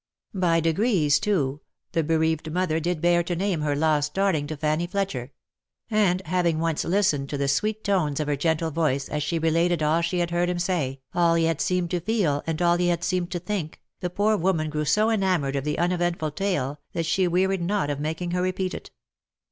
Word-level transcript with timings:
By 0.33 0.59
degrees, 0.61 1.19
too, 1.19 1.61
the 1.91 2.01
bereaved 2.03 2.51
mother 2.51 2.79
did 2.79 3.01
bear 3.01 3.21
to 3.21 3.35
name 3.35 3.61
her 3.61 3.75
lost 3.75 4.15
darling 4.15 4.47
to 4.47 4.57
Fanny 4.57 4.87
Fletcher; 4.87 5.31
and 5.91 6.23
having 6.25 6.57
once 6.57 6.83
listened 6.83 7.29
to 7.29 7.37
the 7.37 7.47
sweet 7.47 7.83
tones 7.83 8.19
of 8.19 8.27
her 8.27 8.35
gentle 8.35 8.71
voice, 8.71 9.07
as 9.09 9.21
she 9.21 9.37
related 9.37 9.83
all 9.83 10.01
she 10.01 10.17
had 10.17 10.31
heard 10.31 10.49
him 10.49 10.57
say, 10.57 11.01
all 11.13 11.35
he 11.35 11.43
had 11.45 11.61
seemed 11.61 11.91
to 11.91 11.99
feel, 11.99 12.41
and 12.47 12.63
all 12.63 12.77
he 12.77 12.87
had 12.87 13.03
seemed 13.03 13.29
to 13.33 13.37
think, 13.39 13.79
the 13.99 14.09
poor 14.09 14.35
woman 14.35 14.71
grew 14.71 14.85
so 14.85 15.11
enamoured 15.11 15.55
of 15.55 15.65
the 15.65 15.77
uneventful 15.77 16.31
tale, 16.31 16.79
that 16.93 17.05
she 17.05 17.27
wearied 17.27 17.61
not 17.61 17.91
of 17.91 17.99
making 17.99 18.31
her 18.31 18.41
repeat 18.41 18.73
it. 18.73 18.89